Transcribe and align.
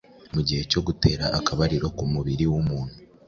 mu 0.33 0.41
gihe 0.47 0.61
cyo 0.71 0.81
gutera 0.87 1.25
akabariro 1.39 1.87
ku 1.97 2.03
mubiri 2.13 2.45
w’umuntu 2.51 2.95